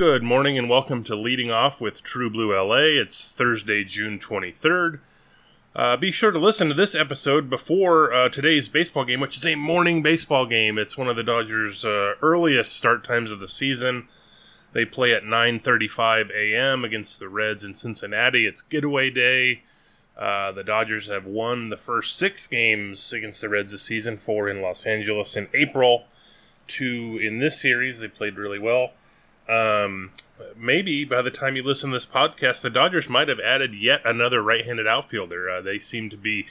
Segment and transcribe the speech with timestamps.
[0.00, 2.98] Good morning and welcome to Leading Off with True Blue LA.
[3.02, 5.00] It's Thursday, June 23rd.
[5.76, 9.44] Uh, be sure to listen to this episode before uh, today's baseball game, which is
[9.44, 10.78] a morning baseball game.
[10.78, 14.08] It's one of the Dodgers' uh, earliest start times of the season.
[14.72, 16.82] They play at 9:35 a.m.
[16.82, 18.46] against the Reds in Cincinnati.
[18.46, 19.64] It's getaway day.
[20.16, 24.48] Uh, the Dodgers have won the first six games against the Reds this season, four
[24.48, 26.04] in Los Angeles in April,
[26.66, 28.00] two in this series.
[28.00, 28.92] They played really well.
[29.50, 30.12] Um,
[30.56, 34.00] maybe by the time you listen to this podcast, the Dodgers might have added yet
[34.04, 35.50] another right-handed outfielder.
[35.50, 36.46] Uh, they seem to be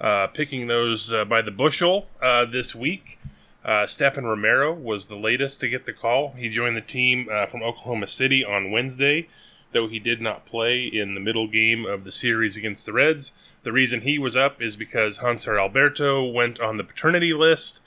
[0.00, 3.18] uh, picking those uh, by the bushel uh, this week.
[3.64, 6.32] Uh, Stefen Romero was the latest to get the call.
[6.36, 9.28] He joined the team uh, from Oklahoma City on Wednesday,
[9.72, 13.32] though he did not play in the middle game of the series against the Reds.
[13.62, 17.80] The reason he was up is because Hanser Alberto went on the paternity list.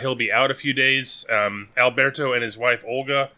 [0.00, 1.26] he'll be out a few days.
[1.28, 3.30] Um, Alberto and his wife Olga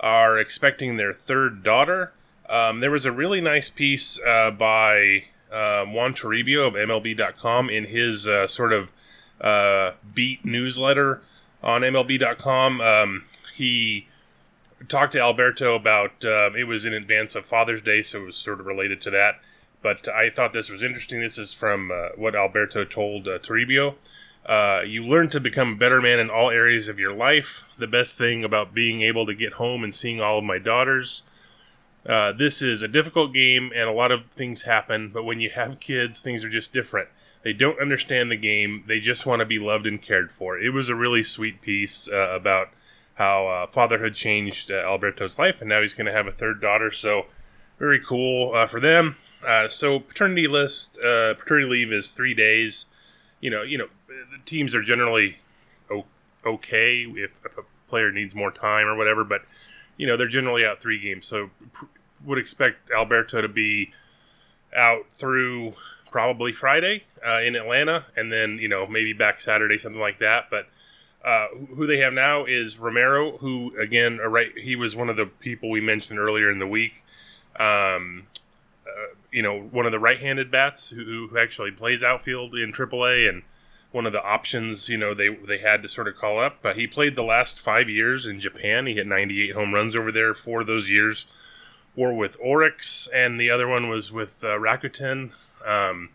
[0.00, 2.12] are expecting their third daughter.
[2.48, 7.84] Um, there was a really nice piece uh, by uh, Juan Toribio of MLB.com in
[7.84, 8.90] his uh, sort of
[9.40, 11.22] uh, beat newsletter
[11.62, 12.80] on MLB.com.
[12.80, 14.08] Um, he
[14.88, 18.36] talked to Alberto about uh, it was in advance of Father's Day, so it was
[18.36, 19.40] sort of related to that.
[19.82, 21.20] But I thought this was interesting.
[21.20, 23.94] This is from uh, what Alberto told Toribio.
[24.44, 27.64] Uh, you learn to become a better man in all areas of your life.
[27.78, 31.22] The best thing about being able to get home and seeing all of my daughters.
[32.04, 35.50] Uh, this is a difficult game and a lot of things happen, but when you
[35.50, 37.08] have kids, things are just different.
[37.44, 40.58] They don't understand the game, they just want to be loved and cared for.
[40.58, 42.70] It was a really sweet piece uh, about
[43.14, 46.60] how uh, fatherhood changed uh, Alberto's life, and now he's going to have a third
[46.60, 47.26] daughter, so
[47.78, 49.16] very cool for them.
[49.68, 52.86] so, paternity list, paternity leave is three days.
[53.42, 55.36] You know, you know, the teams are generally
[56.44, 59.42] okay if, if a player needs more time or whatever, but
[59.96, 61.86] you know they're generally out three games, so pr-
[62.24, 63.92] would expect Alberto to be
[64.74, 65.74] out through
[66.10, 70.46] probably Friday uh, in Atlanta, and then you know maybe back Saturday, something like that.
[70.50, 70.68] But
[71.24, 75.26] uh, who they have now is Romero, who again, right, he was one of the
[75.26, 77.04] people we mentioned earlier in the week.
[77.58, 78.26] Um,
[79.32, 83.42] you know, one of the right-handed bats who, who actually plays outfield in AAA and
[83.90, 86.58] one of the options you know they they had to sort of call up.
[86.62, 88.86] But he played the last five years in Japan.
[88.86, 90.34] He hit 98 home runs over there.
[90.34, 91.26] Four of those years
[91.94, 95.32] were with Orix, and the other one was with uh, Rakuten.
[95.66, 96.10] Um,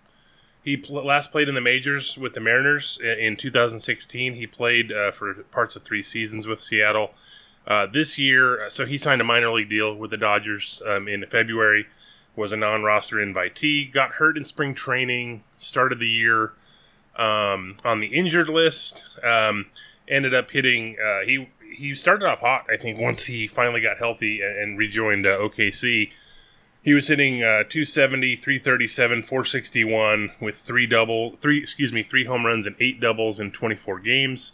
[0.64, 4.34] he pl- last played in the majors with the Mariners in 2016.
[4.34, 7.12] He played uh, for parts of three seasons with Seattle.
[7.66, 11.26] Uh, this year, so he signed a minor league deal with the Dodgers um, in
[11.26, 11.86] February.
[12.38, 13.92] Was a non-roster invitee.
[13.92, 15.44] Got hurt in spring training.
[15.58, 16.54] Started the year
[17.16, 19.04] um, on the injured list.
[19.24, 19.66] Um,
[20.08, 20.96] ended up hitting.
[21.04, 22.68] Uh, he he started off hot.
[22.72, 26.12] I think once he finally got healthy and, and rejoined uh, OKC,
[26.84, 32.46] he was hitting uh, 270, 337, 461 with three double, three excuse me, three home
[32.46, 34.54] runs and eight doubles in 24 games.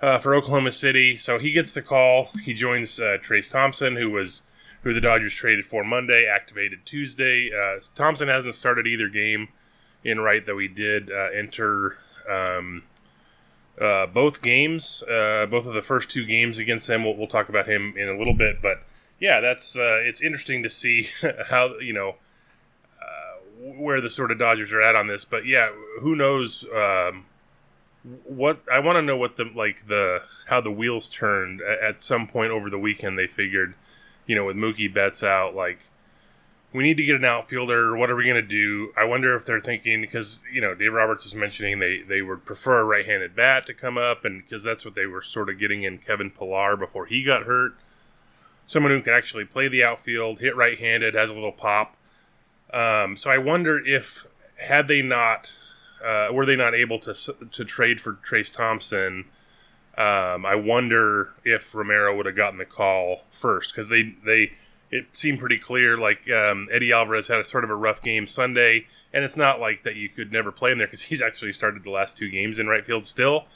[0.00, 2.30] Uh, for Oklahoma City, so he gets the call.
[2.42, 4.42] He joins uh, Trayce Thompson, who was
[4.82, 7.50] who the Dodgers traded for Monday, activated Tuesday.
[7.52, 9.48] Uh, Thompson hasn't started either game
[10.04, 11.98] in right that we did uh, enter
[12.28, 12.82] um,
[13.80, 17.04] uh, both games, uh, both of the first two games against them.
[17.04, 18.82] We'll, we'll, talk about him in a little bit, but
[19.18, 21.08] yeah, that's uh, it's interesting to see
[21.48, 22.16] how you know
[23.00, 25.24] uh, where the sort of Dodgers are at on this.
[25.24, 25.70] But yeah,
[26.00, 26.64] who knows?
[26.74, 27.26] Um,
[28.24, 32.26] what I want to know what the like the how the wheels turned at some
[32.26, 33.18] point over the weekend.
[33.18, 33.74] They figured,
[34.26, 35.78] you know, with Mookie Betts out, like
[36.72, 37.96] we need to get an outfielder.
[37.96, 38.92] What are we going to do?
[38.96, 42.44] I wonder if they're thinking because you know Dave Roberts was mentioning they they would
[42.44, 45.58] prefer a right-handed bat to come up, and because that's what they were sort of
[45.58, 47.74] getting in Kevin Pillar before he got hurt.
[48.66, 51.96] Someone who can actually play the outfield, hit right-handed, has a little pop.
[52.72, 54.26] Um, so I wonder if
[54.56, 55.52] had they not
[56.02, 59.26] uh, were they not able to to trade for Trayce Thompson.
[59.96, 64.52] Um, I wonder if Romero would have gotten the call first because they they
[64.90, 65.98] it seemed pretty clear.
[65.98, 69.60] Like um, Eddie Alvarez had a sort of a rough game Sunday, and it's not
[69.60, 72.30] like that you could never play him there because he's actually started the last two
[72.30, 73.46] games in right field still.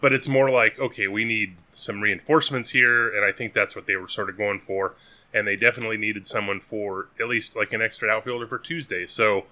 [0.00, 3.86] But it's more like, okay, we need some reinforcements here, and I think that's what
[3.86, 4.94] they were sort of going for.
[5.32, 9.06] And they definitely needed someone for at least like an extra outfielder for Tuesday.
[9.06, 9.46] So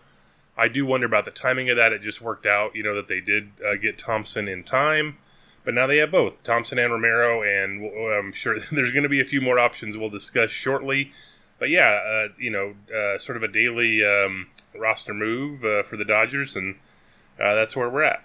[0.57, 1.93] I do wonder about the timing of that.
[1.93, 5.17] It just worked out, you know, that they did uh, get Thompson in time.
[5.65, 7.85] But now they have both Thompson and Romero, and
[8.19, 11.13] I'm sure there's going to be a few more options we'll discuss shortly.
[11.59, 15.97] But yeah, uh, you know, uh, sort of a daily um, roster move uh, for
[15.97, 16.75] the Dodgers, and
[17.39, 18.25] uh, that's where we're at.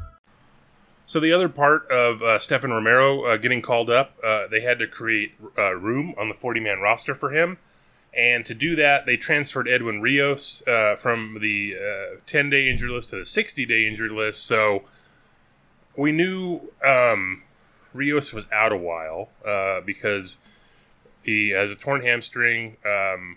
[1.11, 4.79] So the other part of uh, Stefen Romero uh, getting called up, uh, they had
[4.79, 7.57] to create uh, room on the 40-man roster for him,
[8.15, 11.73] and to do that, they transferred Edwin Rios uh, from the
[12.27, 14.45] 10-day uh, injury list to the 60-day injury list.
[14.45, 14.83] So
[15.97, 17.43] we knew um,
[17.93, 19.27] Rios was out a while
[19.85, 20.37] because
[21.23, 22.77] he has a torn hamstring.
[22.85, 23.35] Um,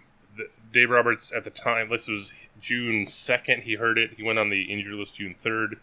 [0.72, 4.12] Dave Roberts at the time, this was June 2nd, he heard it.
[4.16, 5.78] He went on the injury list June 3rd,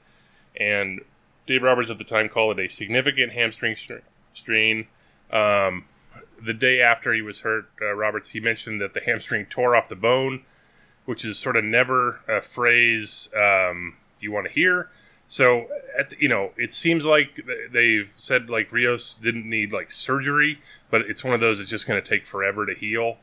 [0.57, 1.01] and
[1.47, 3.75] Dave Roberts at the time called it a significant hamstring
[4.33, 4.87] strain.
[5.31, 5.85] Um,
[6.43, 9.87] the day after he was hurt, uh, Roberts he mentioned that the hamstring tore off
[9.87, 10.43] the bone,
[11.05, 14.89] which is sort of never a phrase um, you want to hear.
[15.27, 15.67] So,
[15.97, 17.39] the, you know, it seems like
[17.71, 21.87] they've said like Rios didn't need like surgery, but it's one of those that's just
[21.87, 23.17] going to take forever to heal.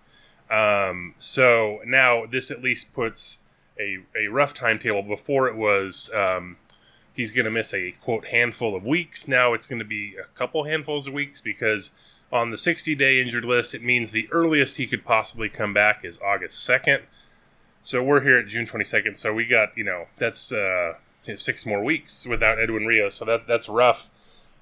[0.50, 3.40] Um, so now this at least puts
[3.78, 5.02] a, a rough timetable.
[5.02, 6.56] Before it was um,
[7.18, 9.26] he's going to miss a quote handful of weeks.
[9.26, 11.90] Now it's going to be a couple handfuls of weeks because
[12.30, 16.04] on the 60 day injured list, it means the earliest he could possibly come back
[16.04, 17.02] is August 2nd.
[17.82, 19.16] So we're here at June 22nd.
[19.16, 20.94] So we got, you know, that's uh,
[21.36, 23.16] six more weeks without Edwin Rios.
[23.16, 24.08] So that that's rough.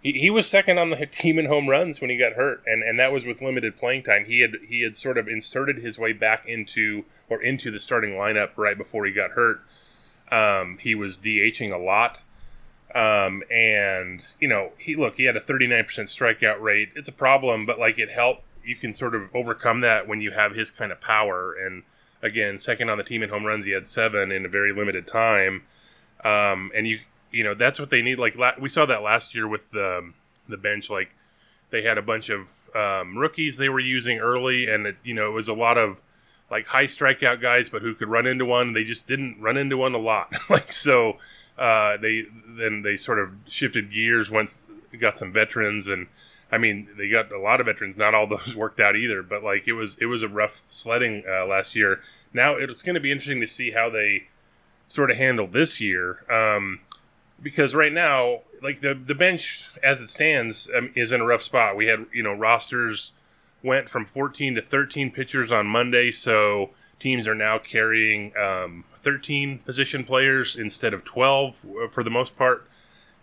[0.00, 2.82] He, he was second on the team in home runs when he got hurt, and,
[2.82, 4.24] and that was with limited playing time.
[4.24, 8.12] He had he had sort of inserted his way back into or into the starting
[8.12, 9.60] lineup right before he got hurt.
[10.32, 12.20] Um, he was DHing a lot.
[12.94, 16.90] Um, and you know, he look, he had a 39% strikeout rate.
[16.94, 18.42] It's a problem, but like it helped.
[18.64, 21.54] You can sort of overcome that when you have his kind of power.
[21.54, 21.82] And
[22.22, 25.06] again, second on the team in home runs, he had seven in a very limited
[25.06, 25.62] time.
[26.24, 27.00] Um, and you,
[27.30, 28.18] you know, that's what they need.
[28.18, 30.12] Like la- we saw that last year with the
[30.48, 30.90] the bench.
[30.90, 31.10] Like
[31.70, 35.28] they had a bunch of um, rookies they were using early, and it, you know,
[35.28, 36.00] it was a lot of
[36.50, 38.72] like high strikeout guys, but who could run into one.
[38.72, 40.34] They just didn't run into one a lot.
[40.50, 41.18] like so
[41.58, 44.58] uh, they then they sort of shifted gears once
[44.98, 46.06] got some veterans and
[46.50, 47.96] I mean they got a lot of veterans.
[47.96, 51.24] Not all those worked out either, but like it was it was a rough sledding
[51.28, 52.00] uh, last year.
[52.32, 54.28] Now it's going to be interesting to see how they
[54.88, 56.80] sort of handle this year um,
[57.42, 61.42] because right now like the the bench as it stands um, is in a rough
[61.42, 61.76] spot.
[61.76, 63.12] We had you know rosters
[63.62, 69.58] went from 14 to 13 pitchers on Monday, so teams are now carrying um, 13
[69.60, 72.68] position players instead of 12 uh, for the most part.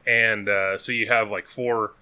[0.06, 1.94] And uh, so you have like four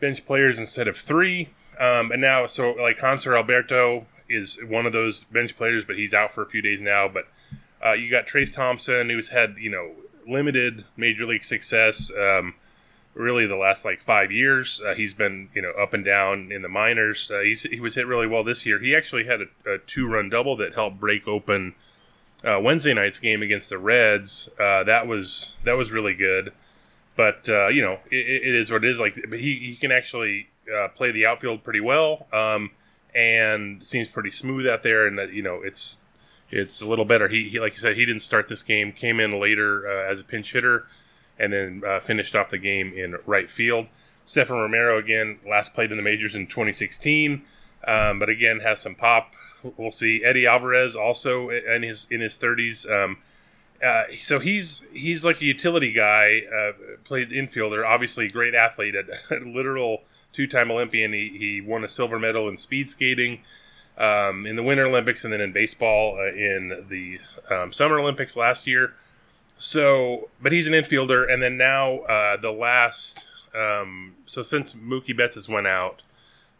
[0.00, 1.50] bench players instead of three.
[1.78, 6.14] Um, and now, so like Hanser Alberto is one of those bench players, but he's
[6.14, 7.08] out for a few days now.
[7.08, 7.28] But
[7.84, 9.92] uh, you got Trayce Thompson, who's had, you know,
[10.26, 12.10] limited major league success.
[12.18, 12.54] Um,
[13.16, 14.80] really the last like five years.
[14.86, 17.30] Uh, he's been you know up and down in the minors.
[17.30, 18.78] Uh, he was hit really well this year.
[18.78, 21.74] He actually had a, a two run double that helped break open
[22.44, 24.48] uh, Wednesday night's game against the Reds.
[24.60, 26.52] Uh, that was that was really good.
[27.16, 29.00] But uh, you know it, it is what it is.
[29.00, 32.26] Like he he can actually uh, play the outfield pretty well.
[32.32, 32.70] Um,
[33.14, 36.00] and seems pretty smooth out there, and that you know it's
[36.50, 37.28] it's a little better.
[37.28, 38.92] He, he like you said, he didn't start this game.
[38.92, 40.86] Came in later as a pinch hitter
[41.38, 43.86] and then uh, finished off the game in right field.
[44.26, 47.42] Stefen Romero again last played in the majors in 2016,
[47.86, 49.34] um, but again has some pop.
[49.76, 50.22] We'll see.
[50.24, 52.90] Eddie Alvarez also in his in his 30s.
[52.90, 53.18] Um,
[53.84, 56.42] uh, so he's he's like a utility guy.
[56.52, 56.72] Uh,
[57.04, 60.02] played infielder, obviously great athlete, a, a literal
[60.32, 61.12] two-time Olympian.
[61.12, 63.40] He, he won a silver medal in speed skating
[63.98, 67.18] um, in the Winter Olympics, and then in baseball uh, in the
[67.54, 68.94] um, Summer Olympics last year.
[69.58, 73.24] So, but he's an infielder, and then now uh, the last.
[73.54, 76.02] Um, so since Mookie Betts has went out,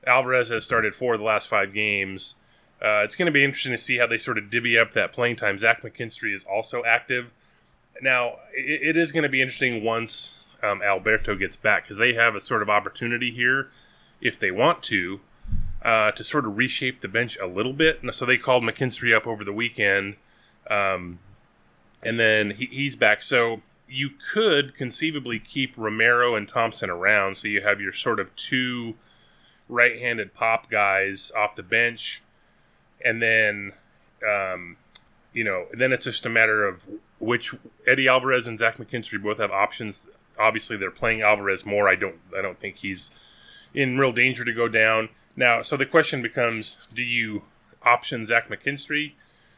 [0.07, 2.37] Alvarez has started four of the last five games.
[2.81, 5.13] Uh, it's going to be interesting to see how they sort of divvy up that
[5.13, 5.59] playing time.
[5.59, 7.31] Zach McKinstry is also active.
[8.01, 12.15] Now, it, it is going to be interesting once um, Alberto gets back because they
[12.15, 13.71] have a sort of opportunity here,
[14.21, 15.21] if they want to,
[15.83, 18.03] uh, to sort of reshape the bench a little bit.
[18.03, 20.17] And so they called McKinstry up over the weekend,
[20.71, 21.19] um,
[22.03, 23.23] and then he, he's back.
[23.23, 28.35] So you could conceivably keep Romero and Thompson around, so you have your sort of
[28.37, 28.95] two
[29.69, 32.23] right-handed pop guys off the bench,
[33.05, 33.73] and then,
[34.27, 34.77] um,
[35.33, 36.85] you know, then it's just a matter of
[37.19, 37.55] which
[37.87, 40.09] Eddie Alvarez and Zach McKinstry both have options.
[40.39, 41.89] Obviously, they're playing Alvarez more.
[41.89, 43.11] I don't, I don't think he's
[43.75, 45.63] in real danger to go down now.
[45.63, 47.43] So the question becomes: Do you
[47.83, 49.13] option Zach McKinstry,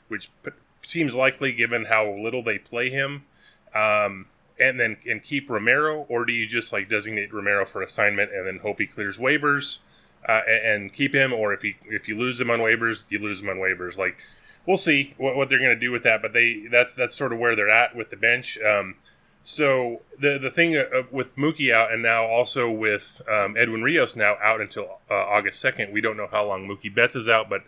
[0.09, 0.31] which
[0.83, 3.25] seems likely given how little they play him?
[3.75, 4.27] um,
[4.59, 8.47] and then and keep Romero, or do you just like designate Romero for assignment and
[8.47, 9.79] then hope he clears waivers
[10.29, 13.41] uh, and, keep him, or if he if you lose him on waivers, you lose
[13.41, 13.97] him on waivers.
[13.97, 14.17] Like
[14.67, 17.33] we'll see what, what they're going to do with that, but they that's that's sort
[17.33, 18.59] of where they're at with the bench.
[18.59, 18.97] Um,
[19.45, 24.17] so the the thing uh, with Mookie out and now also with um, Edwin Rios
[24.17, 27.49] now out until uh, August second, we don't know how long Mookie Betts is out,
[27.49, 27.63] but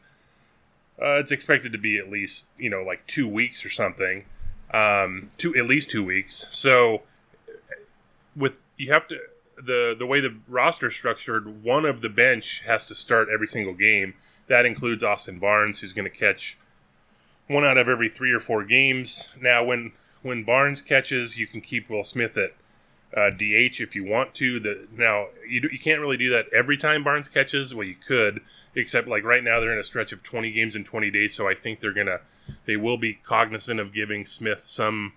[1.00, 4.24] uh, it's expected to be at least you know like two weeks or something
[4.72, 6.46] um, two at least two weeks.
[6.50, 7.02] So
[8.36, 9.18] with you have to
[9.56, 13.74] the the way the roster structured, one of the bench has to start every single
[13.74, 14.14] game.
[14.46, 16.58] That includes Austin Barnes, who's going to catch
[17.46, 19.30] one out of every three or four games.
[19.40, 19.92] Now, when
[20.22, 22.52] when Barnes catches, you can keep Will Smith at
[23.16, 24.60] uh, DH if you want to.
[24.60, 27.74] The now you you can't really do that every time Barnes catches.
[27.74, 28.40] Well, you could,
[28.74, 31.48] except like right now they're in a stretch of 20 games in 20 days, so
[31.48, 32.20] I think they're gonna
[32.66, 35.12] they will be cognizant of giving Smith some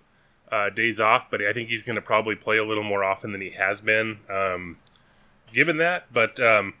[0.50, 3.32] uh, days off, but I think he's going to probably play a little more often
[3.32, 4.78] than he has been, um,
[5.52, 6.12] given that.
[6.12, 6.74] But um,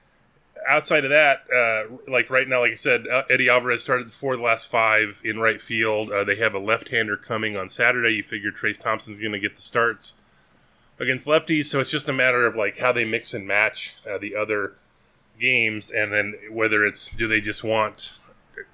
[0.68, 4.34] outside of that, uh, like right now, like I said, uh, Eddie Alvarez started four
[4.34, 6.12] of the last five in right field.
[6.12, 8.14] Uh, they have a left-hander coming on Saturday.
[8.14, 10.14] You figure Trayce Thompson's going to get the starts
[10.98, 14.18] against lefties, so it's just a matter of like how they mix and match uh,
[14.18, 14.74] the other
[15.40, 18.18] games, and then whether it's do they just want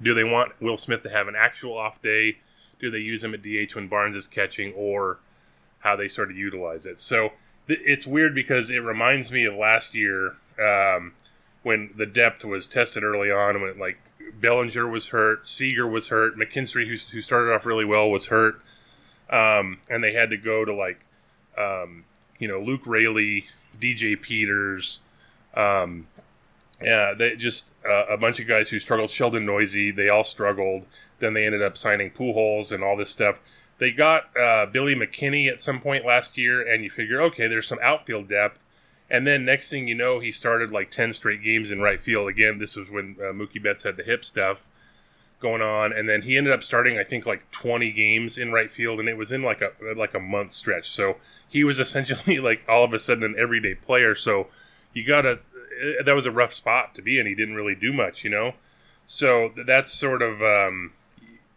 [0.02, 2.38] do they want Will Smith to have an actual off day?
[2.78, 5.18] Do they use him at DH when Barnes is catching, or
[5.80, 7.00] how they sort of utilize it?
[7.00, 7.32] So
[7.66, 11.14] th- it's weird because it reminds me of last year um,
[11.62, 13.60] when the depth was tested early on.
[13.60, 13.98] When like
[14.40, 18.60] Bellinger was hurt, Seager was hurt, McKinstry, who, who started off really well, was hurt,
[19.30, 21.00] um, and they had to go to like
[21.58, 22.04] um,
[22.40, 23.46] you know Luke Raley,
[23.80, 25.00] DJ Peters.
[25.54, 26.08] Um,
[26.82, 29.10] yeah, they just uh, a bunch of guys who struggled.
[29.10, 30.86] Sheldon Neuse, they all struggled.
[31.20, 33.38] Then they ended up signing Pujols and all this stuff.
[33.78, 37.66] They got uh, Billy McKinney at some point last year, and you figure, okay, there's
[37.66, 38.58] some outfield depth.
[39.10, 42.28] And then next thing you know, he started like ten straight games in right field.
[42.28, 44.66] Again, this was when uh, Mookie Betts had the hip stuff
[45.40, 48.70] going on, and then he ended up starting, I think, like 20 games in right
[48.70, 50.90] field, and it was in like a like a month stretch.
[50.90, 51.16] So
[51.50, 54.14] he was essentially like all of a sudden an everyday player.
[54.14, 54.46] So
[54.94, 57.26] you gotta uh, that was a rough spot to be in.
[57.26, 58.54] He didn't really do much, you know.
[59.04, 60.40] So that's sort of.
[60.40, 60.92] Um,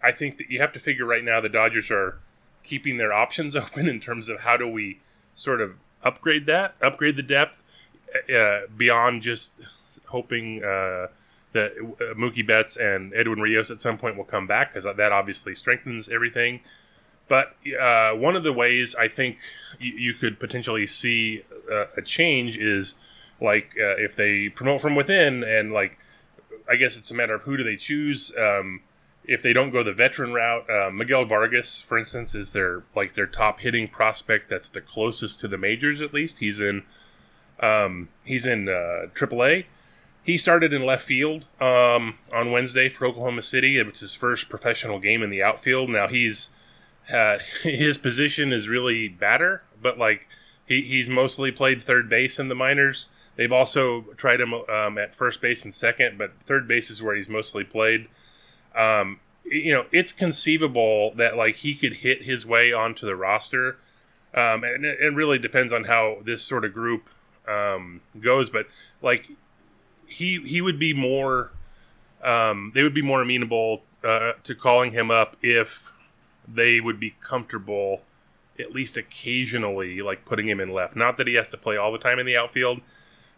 [0.01, 2.17] I think that you have to figure right now the Dodgers are
[2.63, 5.00] keeping their options open in terms of how do we
[5.33, 7.62] sort of upgrade that, upgrade the depth
[8.35, 9.62] uh, beyond just
[10.07, 11.07] hoping uh,
[11.53, 15.12] that uh, Mookie Betts and Edwin Rios at some point will come back because that
[15.12, 16.59] obviously strengthens everything.
[17.33, 19.39] But uh, one of the ways I think
[19.79, 22.93] you, could potentially see uh, a change is
[23.41, 25.97] like uh, if they promote from within and like
[26.69, 28.81] i guess it's a matter of who do they choose um,
[29.25, 33.13] if they don't go the veteran route uh, miguel vargas for instance is their like
[33.13, 36.37] their top hitting prospect that's the closest to the majors at least.
[36.37, 36.83] He's in
[37.59, 39.65] um, he's in uh, aaa
[40.21, 43.79] he started in left field um, on wednesday for oklahoma city.
[43.79, 45.89] It was his first professional game in the outfield.
[45.89, 46.51] Now he's
[47.12, 50.27] uh, his position is really batter but like
[50.65, 55.15] he, he's mostly played third base in the minors They've also tried him um, at
[55.15, 58.07] first base and second, but third base is where he's mostly played.
[58.75, 63.77] Um, you know, it's conceivable that like he could hit his way onto the roster,
[64.33, 67.10] um, and it, really depends on how this sort of group
[67.48, 68.50] um, goes.
[68.50, 68.67] But
[69.01, 69.31] like
[70.05, 71.51] he he would be more,
[72.24, 75.91] um, they would be more amenable uh, to calling him up if
[76.47, 78.01] they would be comfortable
[78.59, 80.95] at least occasionally like putting him in left.
[80.95, 82.81] Not that he has to play all the time in the outfield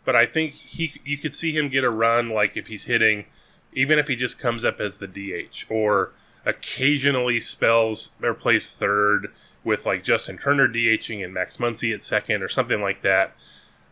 [0.06, 3.26] but I think he you could see him get a run like if he's hitting,
[3.74, 6.14] even if he just comes up as the DH or
[6.46, 9.34] occasionally spells or plays third
[9.64, 13.36] with like Justin Turner DHing and Max Muncy at second or something like that.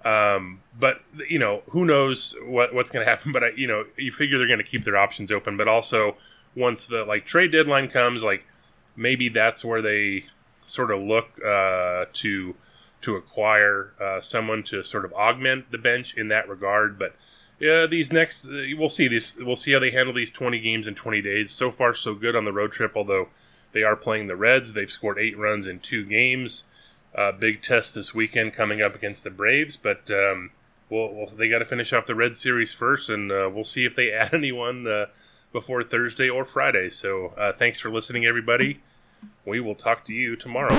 [0.05, 3.32] Um, but you know, who knows what what's going to happen?
[3.32, 5.58] But I, you know, you figure they're going to keep their options open.
[5.58, 6.15] But also,
[6.55, 8.46] once the like trade deadline comes, like
[8.95, 10.25] maybe that's where they
[10.65, 12.55] sort of look uh, to
[13.01, 16.97] to acquire uh, someone to sort of augment the bench in that regard.
[16.97, 17.15] But
[17.59, 20.95] yeah, these next we'll see these we'll see how they handle these 20 games in
[20.95, 21.51] 20 days.
[21.51, 22.93] So far, so good on the road trip.
[22.95, 23.29] Although
[23.73, 26.65] they are playing the Reds, they've scored eight runs in two games.
[27.15, 30.50] Uh, big test this weekend coming up against the Braves, but um,
[30.89, 33.85] we'll, we'll, they got to finish off the Red Series first, and uh, we'll see
[33.85, 35.05] if they add anyone uh,
[35.53, 36.89] before Thursday or Friday.
[36.89, 38.81] So uh, thanks for listening, everybody.
[39.45, 40.75] We will talk to you tomorrow.